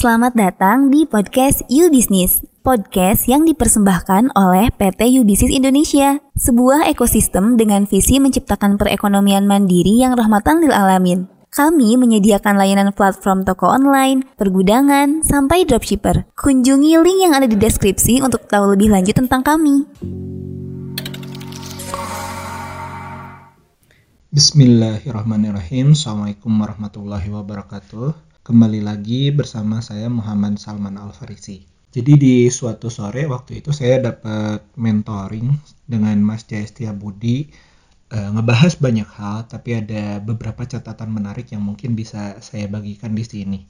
[0.00, 6.88] Selamat datang di podcast You Business, podcast yang dipersembahkan oleh PT You Business Indonesia, sebuah
[6.88, 11.28] ekosistem dengan visi menciptakan perekonomian mandiri yang rahmatan lil alamin.
[11.52, 16.32] Kami menyediakan layanan platform toko online, pergudangan, sampai dropshipper.
[16.32, 19.84] Kunjungi link yang ada di deskripsi untuk tahu lebih lanjut tentang kami.
[24.32, 25.92] Bismillahirrahmanirrahim.
[25.92, 28.29] Assalamualaikum warahmatullahi wabarakatuh.
[28.40, 31.60] Kembali lagi bersama saya Muhammad Salman Al-Farisi.
[31.92, 35.52] Jadi di suatu sore waktu itu saya dapat mentoring
[35.84, 37.52] dengan Mas Jaya Budi
[38.08, 43.28] e, ngebahas banyak hal tapi ada beberapa catatan menarik yang mungkin bisa saya bagikan di
[43.28, 43.60] sini.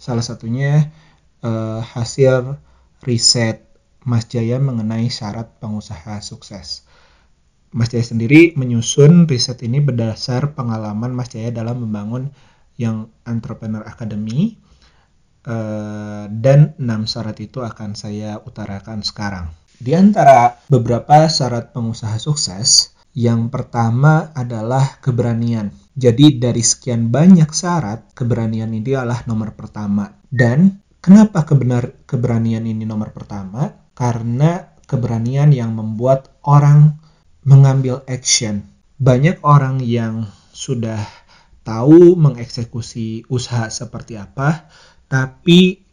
[0.00, 0.88] Salah satunya
[1.44, 1.50] e,
[1.84, 2.56] hasil
[3.04, 3.60] riset
[4.08, 6.88] Mas Jaya mengenai syarat pengusaha sukses.
[7.76, 12.32] Mas Jaya sendiri menyusun riset ini berdasar pengalaman Mas Jaya dalam membangun
[12.78, 14.56] yang Entrepreneur Academy
[15.44, 19.50] uh, dan enam syarat itu akan saya utarakan sekarang.
[19.78, 25.74] Di antara beberapa syarat pengusaha sukses, yang pertama adalah keberanian.
[25.98, 30.14] Jadi dari sekian banyak syarat, keberanian ini adalah nomor pertama.
[30.30, 33.74] Dan kenapa kebenar keberanian ini nomor pertama?
[33.94, 36.98] Karena keberanian yang membuat orang
[37.42, 38.66] mengambil action.
[38.98, 41.02] Banyak orang yang sudah
[41.68, 44.64] tahu mengeksekusi usaha seperti apa,
[45.04, 45.84] tapi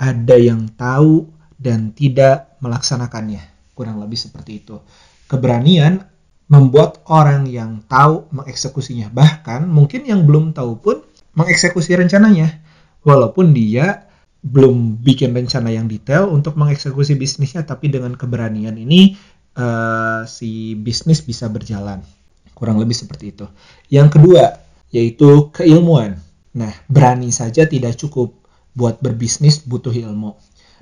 [0.00, 1.28] ada yang tahu
[1.60, 3.44] dan tidak melaksanakannya.
[3.76, 4.80] Kurang lebih seperti itu.
[5.28, 6.00] Keberanian
[6.48, 10.96] membuat orang yang tahu mengeksekusinya, bahkan mungkin yang belum tahu pun
[11.36, 12.64] mengeksekusi rencananya,
[13.04, 14.08] walaupun dia
[14.40, 19.20] belum bikin rencana yang detail untuk mengeksekusi bisnisnya, tapi dengan keberanian ini
[19.60, 22.00] uh, si bisnis bisa berjalan.
[22.56, 23.46] Kurang lebih seperti itu.
[23.92, 26.20] Yang kedua, yaitu keilmuan.
[26.56, 28.34] Nah, berani saja tidak cukup
[28.72, 30.34] buat berbisnis butuh ilmu.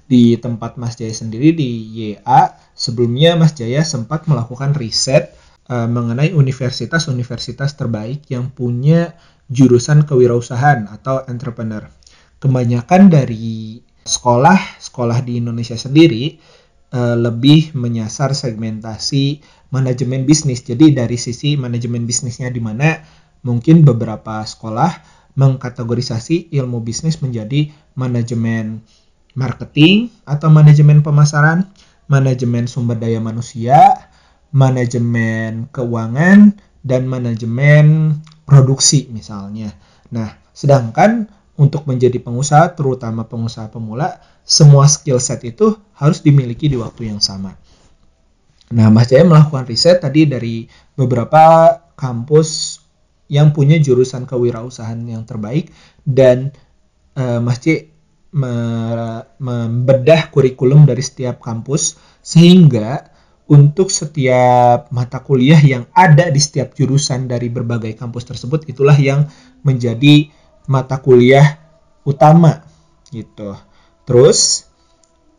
[0.06, 5.34] Di tempat Mas Jaya sendiri di YA, sebelumnya Mas Jaya sempat melakukan riset
[5.66, 9.18] uh, mengenai universitas-universitas terbaik yang punya
[9.50, 11.90] jurusan kewirausahaan atau entrepreneur.
[12.38, 16.38] Kebanyakan dari sekolah sekolah di Indonesia sendiri
[16.94, 19.42] uh, lebih menyasar segmentasi
[19.74, 20.62] manajemen bisnis.
[20.62, 23.02] Jadi dari sisi manajemen bisnisnya di mana
[23.44, 25.02] mungkin beberapa sekolah
[25.36, 28.80] mengkategorisasi ilmu bisnis menjadi manajemen
[29.36, 31.68] marketing atau manajemen pemasaran,
[32.08, 34.08] manajemen sumber daya manusia,
[34.48, 38.16] manajemen keuangan, dan manajemen
[38.48, 39.76] produksi misalnya.
[40.08, 41.28] Nah, sedangkan
[41.60, 47.20] untuk menjadi pengusaha, terutama pengusaha pemula, semua skill set itu harus dimiliki di waktu yang
[47.20, 47.58] sama.
[48.70, 52.80] Nah, Mas Jaya melakukan riset tadi dari beberapa kampus
[53.26, 55.74] yang punya jurusan kewirausahaan yang terbaik
[56.06, 56.54] dan
[57.18, 57.90] uh, masih
[58.36, 58.52] me
[59.40, 63.08] membedah kurikulum dari setiap kampus sehingga
[63.46, 69.30] untuk setiap mata kuliah yang ada di setiap jurusan dari berbagai kampus tersebut itulah yang
[69.62, 70.28] menjadi
[70.66, 71.62] mata kuliah
[72.02, 72.66] utama
[73.14, 73.54] gitu.
[74.02, 74.66] Terus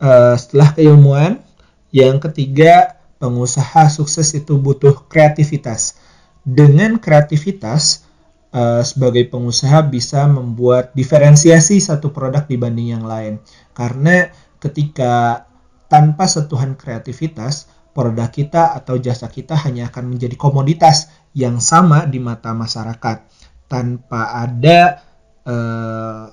[0.00, 1.44] uh, setelah keilmuan
[1.92, 6.00] yang ketiga pengusaha sukses itu butuh kreativitas
[6.48, 8.08] dengan kreativitas
[8.56, 13.44] uh, sebagai pengusaha bisa membuat diferensiasi satu produk dibanding yang lain
[13.76, 15.44] karena ketika
[15.92, 22.22] tanpa sentuhan kreativitas produk kita atau jasa kita hanya akan menjadi komoditas yang sama di
[22.22, 23.28] mata masyarakat
[23.68, 25.04] tanpa ada
[25.44, 26.24] uh,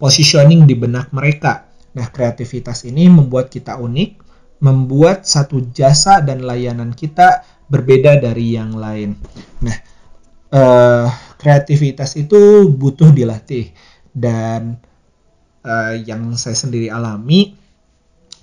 [0.00, 1.70] positioning di benak mereka.
[1.94, 4.10] Nah, kreativitas ini membuat kita unik,
[4.64, 9.16] membuat satu jasa dan layanan kita berbeda dari yang lain.
[9.64, 9.76] Nah,
[10.52, 11.06] uh,
[11.40, 13.72] kreativitas itu butuh dilatih
[14.14, 14.78] dan
[15.64, 17.56] uh, yang saya sendiri alami,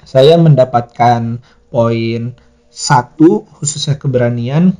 [0.04, 1.40] saya mendapatkan
[1.72, 2.36] poin
[2.72, 4.76] satu khususnya keberanian,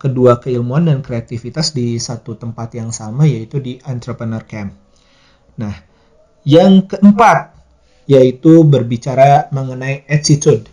[0.00, 4.72] kedua keilmuan dan kreativitas di satu tempat yang sama yaitu di entrepreneur camp.
[5.60, 5.74] Nah,
[6.46, 7.56] yang keempat
[8.08, 10.66] yaitu berbicara mengenai attitude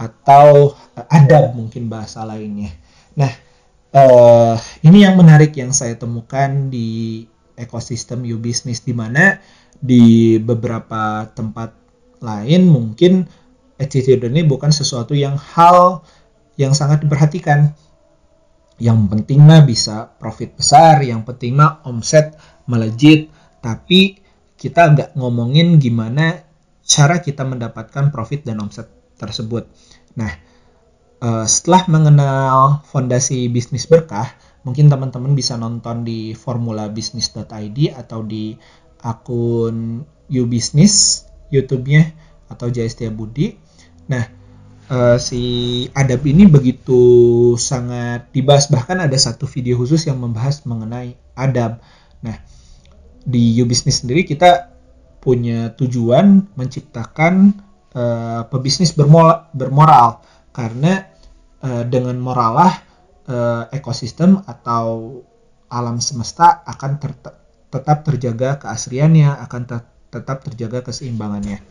[0.00, 0.72] atau
[1.12, 2.72] adab mungkin bahasa lainnya.
[3.20, 3.28] Nah,
[3.92, 7.28] uh, ini yang menarik yang saya temukan di
[7.60, 9.36] ekosistem You Business di mana
[9.76, 11.76] di beberapa tempat
[12.24, 13.28] lain mungkin
[13.76, 16.00] attitude ini bukan sesuatu yang hal
[16.56, 17.76] yang sangat diperhatikan.
[18.80, 22.32] Yang penting mah bisa profit besar, yang penting mah omset
[22.64, 23.28] melejit,
[23.60, 24.24] tapi
[24.56, 26.40] kita nggak ngomongin gimana
[26.80, 29.68] cara kita mendapatkan profit dan omset tersebut.
[30.16, 30.32] Nah,
[31.20, 34.32] uh, setelah mengenal fondasi bisnis berkah,
[34.64, 38.56] mungkin teman-teman bisa nonton di formulabisnis.id atau di
[39.00, 42.14] akun Business YouTube-nya
[42.46, 43.58] atau Jaya Budi.
[44.06, 44.24] Nah,
[44.90, 45.42] uh, si
[45.94, 47.02] adab ini begitu
[47.58, 51.82] sangat dibahas bahkan ada satu video khusus yang membahas mengenai adab.
[52.22, 52.38] Nah,
[53.26, 54.70] di Business sendiri kita
[55.20, 57.52] punya tujuan menciptakan
[57.94, 61.08] uh, pebisnis bermoral, karena
[61.62, 62.72] uh, dengan moralah
[63.26, 65.20] uh, ekosistem atau
[65.70, 67.12] alam semesta akan ter
[67.70, 69.78] tetap terjaga keasriannya, akan te
[70.10, 71.62] tetap terjaga keseimbangannya.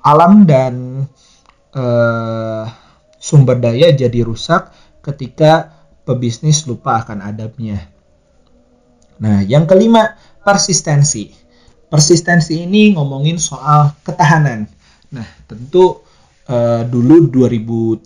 [0.00, 1.04] Alam dan
[1.76, 2.64] uh,
[3.20, 4.72] sumber daya jadi rusak
[5.04, 5.76] ketika
[6.08, 7.92] pebisnis lupa akan adabnya.
[9.20, 11.32] Nah, yang kelima, persistensi.
[11.86, 14.68] Persistensi ini ngomongin soal ketahanan.
[15.14, 16.02] Nah, tentu
[16.50, 18.02] uh, dulu 2013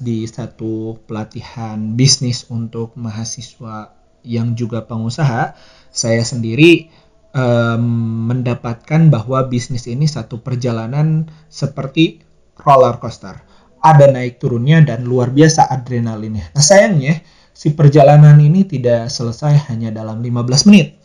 [0.00, 3.92] di satu pelatihan bisnis untuk mahasiswa
[4.24, 5.56] yang juga pengusaha,
[5.90, 6.88] saya sendiri
[7.34, 7.82] um,
[8.30, 12.22] mendapatkan bahwa bisnis ini satu perjalanan seperti
[12.60, 13.40] roller coaster.
[13.80, 16.52] Ada naik turunnya dan luar biasa adrenalinnya.
[16.52, 17.24] Nah sayangnya
[17.56, 21.00] si perjalanan ini tidak selesai hanya dalam 15 menit.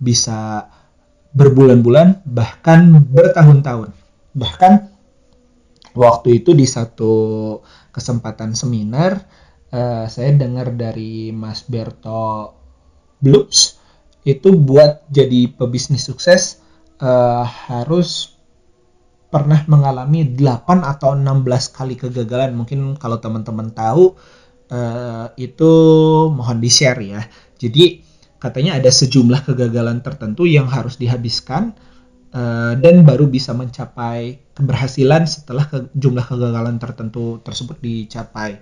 [0.00, 0.64] Bisa
[1.36, 4.03] berbulan-bulan bahkan bertahun-tahun.
[4.34, 4.72] Bahkan
[5.94, 7.14] waktu itu di satu
[7.94, 9.22] kesempatan seminar
[9.70, 12.54] uh, saya dengar dari Mas Berto
[13.22, 13.78] Bloops
[14.24, 16.58] itu buat jadi pebisnis sukses
[16.98, 18.34] uh, harus
[19.28, 20.38] pernah mengalami 8
[20.86, 22.54] atau 16 kali kegagalan.
[22.54, 24.14] Mungkin kalau teman-teman tahu
[24.70, 25.72] uh, itu
[26.30, 27.22] mohon di share ya.
[27.58, 28.00] Jadi
[28.38, 31.74] katanya ada sejumlah kegagalan tertentu yang harus dihabiskan
[32.34, 38.58] uh, dan baru bisa mencapai keberhasilan setelah ke, jumlah kegagalan tertentu tersebut dicapai.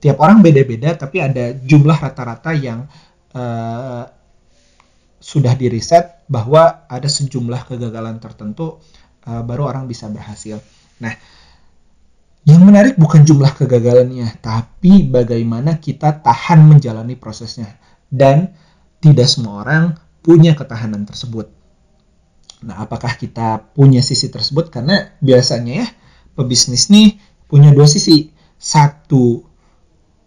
[0.00, 2.88] Tiap orang beda-beda, tapi ada jumlah rata-rata yang
[3.36, 4.04] uh,
[5.20, 8.80] sudah diriset bahwa ada sejumlah kegagalan tertentu
[9.28, 10.56] uh, baru orang bisa berhasil.
[11.04, 11.12] Nah,
[12.48, 17.76] yang menarik bukan jumlah kegagalannya, tapi bagaimana kita tahan menjalani prosesnya.
[18.08, 18.56] Dan
[18.98, 19.94] tidak semua orang
[20.24, 21.59] punya ketahanan tersebut.
[22.60, 24.68] Nah, apakah kita punya sisi tersebut?
[24.68, 25.88] Karena biasanya ya,
[26.36, 27.16] pebisnis nih
[27.48, 28.28] punya dua sisi.
[28.60, 29.40] Satu,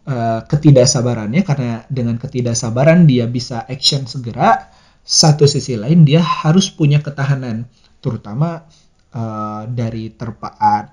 [0.10, 4.74] uh, ketidaksabarannya, karena dengan ketidaksabaran dia bisa action segera.
[5.06, 7.70] Satu sisi lain, dia harus punya ketahanan,
[8.02, 8.66] terutama
[9.14, 10.90] uh, dari terpaan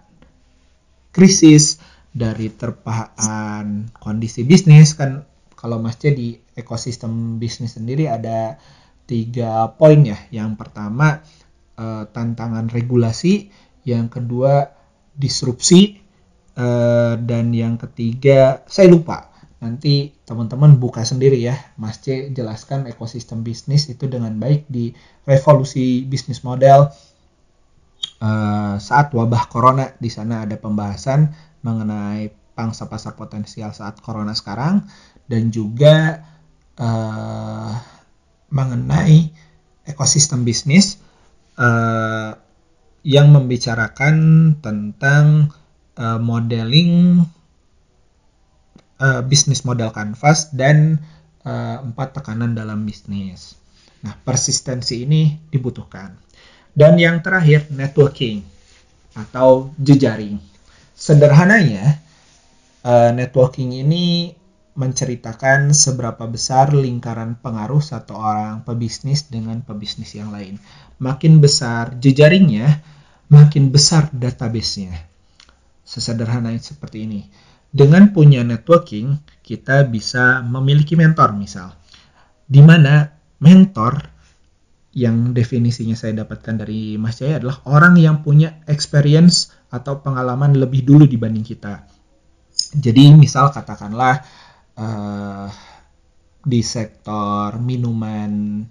[1.15, 1.81] krisis,
[2.13, 4.99] dari terpaan kondisi bisnis.
[4.99, 5.25] Kan
[5.57, 8.61] kalau Mas di ekosistem bisnis sendiri ada
[9.11, 10.15] tiga poin ya.
[10.31, 11.27] Yang pertama
[11.75, 13.51] uh, tantangan regulasi,
[13.83, 14.71] yang kedua
[15.19, 15.99] disrupsi,
[16.55, 19.27] uh, dan yang ketiga saya lupa.
[19.61, 24.95] Nanti teman-teman buka sendiri ya, Mas C jelaskan ekosistem bisnis itu dengan baik di
[25.29, 26.89] revolusi bisnis model
[28.25, 29.93] uh, saat wabah corona.
[30.01, 34.89] Di sana ada pembahasan mengenai pangsa pasar potensial saat corona sekarang
[35.29, 36.25] dan juga
[38.51, 39.31] mengenai
[39.87, 40.99] ekosistem bisnis
[41.57, 42.35] uh,
[43.07, 44.15] yang membicarakan
[44.61, 45.55] tentang
[45.97, 47.25] uh, modeling
[49.01, 51.01] uh, bisnis model kanvas dan
[51.41, 53.57] empat tekanan dalam bisnis.
[54.05, 56.13] Nah, persistensi ini dibutuhkan.
[56.77, 58.45] Dan yang terakhir, networking
[59.17, 60.37] atau jejaring.
[60.93, 61.97] Sederhananya,
[63.17, 64.37] networking ini
[64.81, 70.57] menceritakan seberapa besar lingkaran pengaruh satu orang pebisnis dengan pebisnis yang lain.
[70.97, 72.81] Makin besar jejaringnya,
[73.29, 74.97] makin besar database-nya.
[75.85, 77.29] Sesederhana seperti ini.
[77.69, 81.77] Dengan punya networking, kita bisa memiliki mentor misal.
[82.49, 84.01] Di mana mentor
[84.91, 90.83] yang definisinya saya dapatkan dari Mas Jaya adalah orang yang punya experience atau pengalaman lebih
[90.83, 91.87] dulu dibanding kita.
[92.75, 94.23] Jadi misal katakanlah
[94.81, 95.47] uh,
[96.41, 98.65] di sektor minuman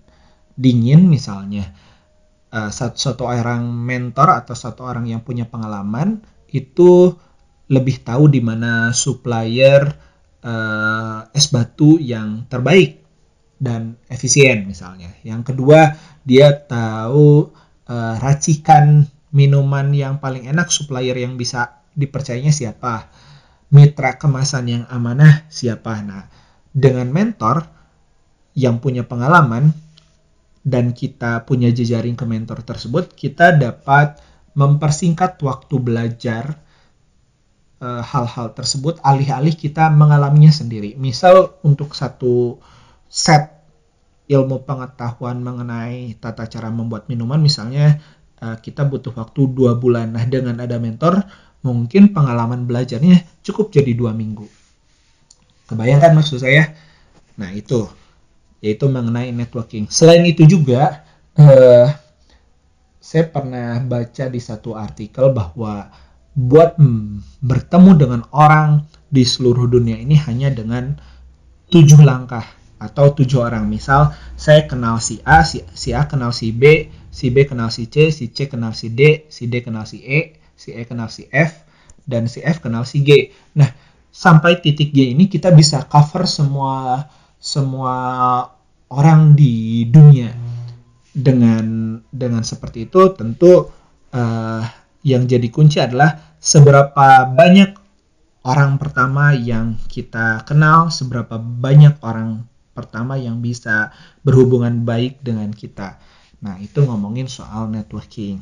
[0.58, 1.70] dingin misalnya
[2.50, 7.14] uh, satu, satu orang mentor atau satu orang yang punya pengalaman itu
[7.70, 9.86] lebih tahu di mana supplier
[10.42, 13.06] uh, es batu yang terbaik
[13.62, 15.14] dan efisien misalnya.
[15.22, 15.94] Yang kedua
[16.26, 17.54] dia tahu
[17.86, 23.14] uh, racikan minuman yang paling enak supplier yang bisa dipercayanya siapa
[23.70, 26.02] mitra kemasan yang amanah siapa.
[26.02, 26.26] Nah,
[26.74, 27.66] dengan mentor
[28.58, 29.72] yang punya pengalaman
[30.66, 34.20] dan kita punya jejaring ke mentor tersebut, kita dapat
[34.58, 36.58] mempersingkat waktu belajar
[37.80, 40.98] eh, hal-hal uh, tersebut alih-alih kita mengalaminya sendiri.
[41.00, 42.60] Misal untuk satu
[43.08, 43.60] set
[44.30, 47.98] ilmu pengetahuan mengenai tata cara membuat minuman misalnya
[48.46, 51.26] uh, kita butuh waktu dua bulan nah dengan ada mentor
[51.66, 54.48] mungkin pengalaman belajarnya cukup jadi dua minggu.
[55.70, 56.74] Kebayangkan maksud saya?
[57.38, 57.86] Nah itu.
[58.60, 59.88] Yaitu mengenai networking.
[59.88, 61.08] Selain itu juga
[61.40, 61.88] uh,
[63.00, 65.88] saya pernah baca di satu artikel bahwa
[66.36, 71.00] buat hmm, bertemu dengan orang di seluruh dunia ini hanya dengan
[71.74, 72.44] tujuh langkah
[72.80, 73.68] atau tujuh orang.
[73.68, 77.92] Misal saya kenal si A, si, si A kenal si B, si B kenal si
[77.92, 81.32] C, si C kenal si D, si D kenal si E, si E kenal si
[81.32, 81.64] F,
[82.04, 83.32] dan si F kenal si G.
[83.56, 83.72] Nah,
[84.12, 87.08] sampai titik G ini kita bisa cover semua
[87.40, 87.96] semua
[88.92, 90.36] orang di dunia.
[91.10, 93.72] Dengan dengan seperti itu tentu
[94.12, 94.64] uh,
[95.08, 97.80] yang jadi kunci adalah seberapa banyak
[98.44, 103.92] orang pertama yang kita kenal, seberapa banyak orang pertama yang bisa
[104.24, 106.00] berhubungan baik dengan kita.
[106.40, 108.40] Nah, itu ngomongin soal networking.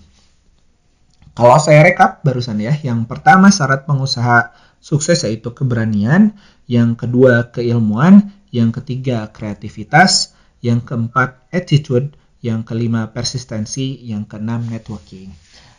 [1.38, 6.34] Kalau saya rekap barusan ya, yang pertama syarat pengusaha sukses yaitu keberanian,
[6.66, 10.34] yang kedua keilmuan, yang ketiga kreativitas,
[10.66, 15.30] yang keempat attitude, yang kelima persistensi, yang keenam networking.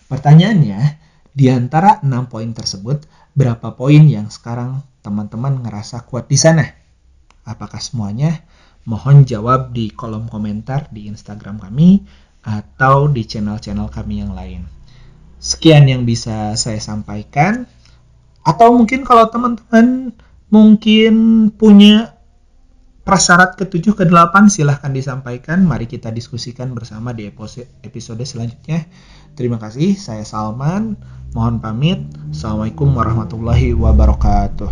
[0.06, 0.94] Pertanyaannya,
[1.34, 6.70] di antara enam poin tersebut, berapa poin yang sekarang teman-teman ngerasa kuat di sana?
[7.42, 8.46] Apakah semuanya?
[8.86, 12.06] Mohon jawab di kolom komentar di Instagram kami
[12.46, 14.77] atau di channel-channel kami yang lain.
[15.38, 17.66] Sekian yang bisa saya sampaikan.
[18.42, 20.10] Atau mungkin kalau teman-teman
[20.50, 21.14] mungkin
[21.54, 22.18] punya
[23.08, 25.64] prasyarat ketujuh ke delapan silahkan disampaikan.
[25.64, 27.24] Mari kita diskusikan bersama di
[27.82, 28.84] episode selanjutnya.
[29.32, 30.98] Terima kasih, saya Salman.
[31.32, 32.00] Mohon pamit.
[32.34, 34.70] Assalamualaikum warahmatullahi wabarakatuh.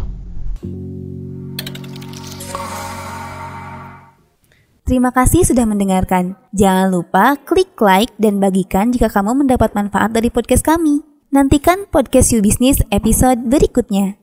[4.86, 6.38] Terima kasih sudah mendengarkan.
[6.54, 11.02] Jangan lupa klik like dan bagikan jika kamu mendapat manfaat dari podcast kami.
[11.34, 14.14] Nantikan podcast You Business episode berikutnya.